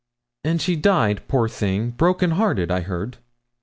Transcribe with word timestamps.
'And 0.43 0.59
she 0.59 0.75
died, 0.75 1.21
poor 1.27 1.47
thing, 1.47 1.91
broken 1.91 2.31
hearted, 2.31 2.71
I 2.71 2.79
heard.' 2.81 3.19